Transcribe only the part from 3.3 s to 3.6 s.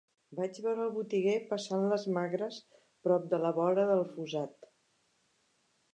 de la